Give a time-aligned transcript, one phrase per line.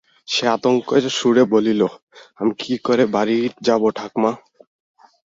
[0.27, 1.81] সে আতঙ্কের সুরে বলিল,
[2.39, 4.31] আমি কি করে বাড়ি যাবো ঠাকমা!